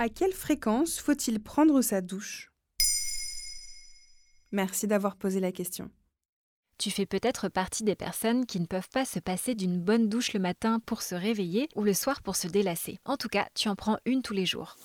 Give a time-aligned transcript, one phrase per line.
[0.00, 2.52] À quelle fréquence faut-il prendre sa douche?
[4.52, 5.90] Merci d'avoir posé la question.
[6.78, 10.34] Tu fais peut-être partie des personnes qui ne peuvent pas se passer d'une bonne douche
[10.34, 13.00] le matin pour se réveiller ou le soir pour se délasser.
[13.06, 14.76] En tout cas, tu en prends une tous les jours.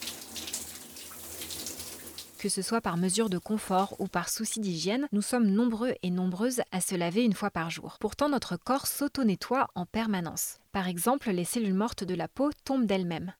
[2.39, 6.09] Que ce soit par mesure de confort ou par souci d'hygiène, nous sommes nombreux et
[6.09, 7.97] nombreuses à se laver une fois par jour.
[7.99, 10.57] Pourtant, notre corps s'auto-nettoie en permanence.
[10.71, 13.33] Par exemple, les cellules mortes de la peau tombent d'elles-mêmes.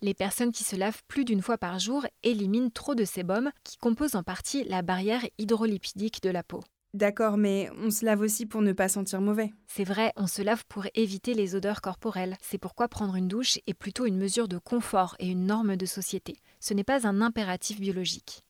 [0.00, 3.76] Les personnes qui se lavent plus d'une fois par jour éliminent trop de sébum qui
[3.76, 6.62] composent en partie la barrière hydrolipidique de la peau.
[6.94, 9.52] D'accord, mais on se lave aussi pour ne pas sentir mauvais.
[9.66, 12.36] C'est vrai, on se lave pour éviter les odeurs corporelles.
[12.40, 15.84] C'est pourquoi prendre une douche est plutôt une mesure de confort et une norme de
[15.84, 16.36] société.
[16.60, 18.42] Ce n'est pas un impératif biologique.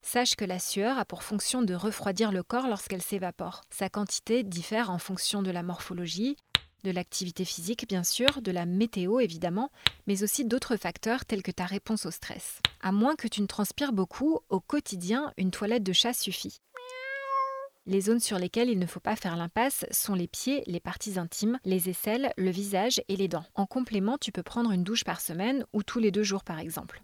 [0.00, 3.62] Sache que la sueur a pour fonction de refroidir le corps lorsqu'elle s'évapore.
[3.70, 6.36] Sa quantité diffère en fonction de la morphologie,
[6.84, 9.70] de l'activité physique bien sûr, de la météo évidemment,
[10.06, 12.60] mais aussi d'autres facteurs tels que ta réponse au stress.
[12.80, 16.60] À moins que tu ne transpires beaucoup, au quotidien, une toilette de chat suffit.
[17.86, 21.18] Les zones sur lesquelles il ne faut pas faire l'impasse sont les pieds, les parties
[21.18, 23.44] intimes, les aisselles, le visage et les dents.
[23.56, 26.60] En complément, tu peux prendre une douche par semaine ou tous les deux jours par
[26.60, 27.02] exemple.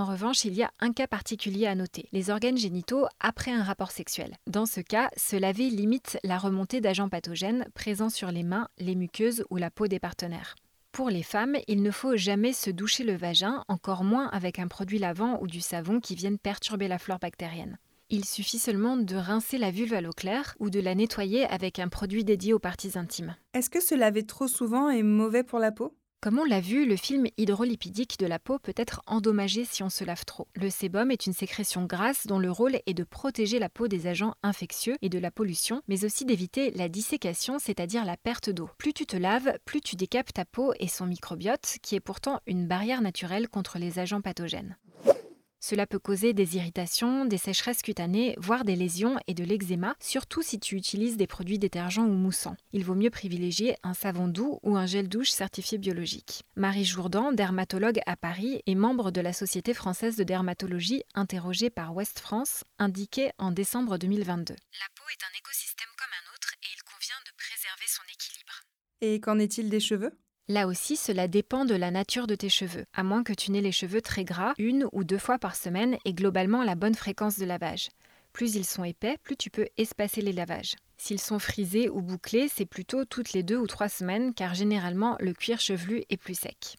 [0.00, 3.62] En revanche, il y a un cas particulier à noter, les organes génitaux après un
[3.62, 4.34] rapport sexuel.
[4.46, 8.94] Dans ce cas, se laver limite la remontée d'agents pathogènes présents sur les mains, les
[8.94, 10.56] muqueuses ou la peau des partenaires.
[10.90, 14.68] Pour les femmes, il ne faut jamais se doucher le vagin, encore moins avec un
[14.68, 17.76] produit lavant ou du savon qui viennent perturber la flore bactérienne.
[18.08, 21.78] Il suffit seulement de rincer la vulve à l'eau claire ou de la nettoyer avec
[21.78, 23.36] un produit dédié aux parties intimes.
[23.52, 25.94] Est-ce que se laver trop souvent est mauvais pour la peau?
[26.20, 29.88] Comme on l'a vu, le film hydrolipidique de la peau peut être endommagé si on
[29.88, 30.46] se lave trop?
[30.54, 34.06] Le sébum est une sécrétion grasse dont le rôle est de protéger la peau des
[34.06, 38.68] agents infectieux et de la pollution, mais aussi d'éviter la dissécation, c'est-à-dire la perte d'eau.
[38.76, 42.40] Plus tu te laves, plus tu décapes ta peau et son microbiote, qui est pourtant
[42.46, 44.76] une barrière naturelle contre les agents pathogènes.
[45.62, 50.40] Cela peut causer des irritations, des sécheresses cutanées, voire des lésions et de l'eczéma, surtout
[50.40, 52.56] si tu utilises des produits détergents ou moussants.
[52.72, 56.44] Il vaut mieux privilégier un savon doux ou un gel douche certifié biologique.
[56.56, 61.94] Marie Jourdan, dermatologue à Paris et membre de la Société française de dermatologie, interrogée par
[61.94, 64.54] Ouest France, indiquait en décembre 2022.
[64.54, 68.64] La peau est un écosystème comme un autre et il convient de préserver son équilibre.
[69.02, 70.18] Et qu'en est-il des cheveux?
[70.50, 73.60] Là aussi, cela dépend de la nature de tes cheveux, à moins que tu n'aies
[73.60, 77.38] les cheveux très gras, une ou deux fois par semaine et globalement la bonne fréquence
[77.38, 77.88] de lavage.
[78.32, 80.74] Plus ils sont épais, plus tu peux espacer les lavages.
[80.98, 85.16] S'ils sont frisés ou bouclés, c'est plutôt toutes les deux ou trois semaines car généralement
[85.20, 86.78] le cuir chevelu est plus sec.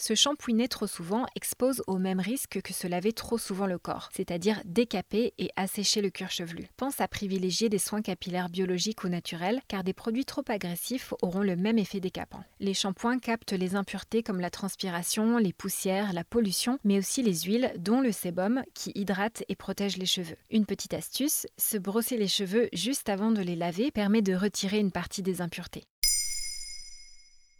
[0.00, 4.08] Se shampouiner trop souvent expose au même risque que se laver trop souvent le corps,
[4.16, 6.68] c'est-à-dire décaper et assécher le cuir chevelu.
[6.78, 11.42] Pense à privilégier des soins capillaires biologiques ou naturels, car des produits trop agressifs auront
[11.42, 12.42] le même effet décapant.
[12.60, 17.40] Les shampoings captent les impuretés comme la transpiration, les poussières, la pollution, mais aussi les
[17.40, 20.38] huiles, dont le sébum, qui hydrate et protège les cheveux.
[20.50, 24.78] Une petite astuce, se brosser les cheveux juste avant de les laver permet de retirer
[24.78, 25.84] une partie des impuretés.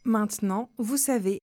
[0.06, 1.42] Maintenant, vous savez